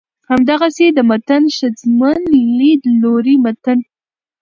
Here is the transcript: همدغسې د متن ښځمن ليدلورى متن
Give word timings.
همدغسې 0.29 0.87
د 0.97 0.99
متن 1.09 1.43
ښځمن 1.57 2.19
ليدلورى 2.59 3.35
متن 3.43 3.79